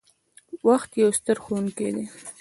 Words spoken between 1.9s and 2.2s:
دی.